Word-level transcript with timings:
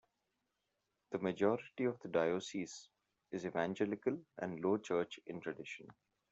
The 1.11 1.19
majority 1.19 1.83
of 1.83 1.99
the 1.99 2.07
diocese 2.07 2.89
is 3.29 3.45
evangelical 3.45 4.17
and 4.39 4.59
low 4.59 4.79
church 4.79 5.19
in 5.27 5.41
tradition. 5.41 5.89